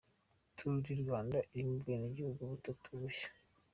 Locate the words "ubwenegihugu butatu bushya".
1.77-3.29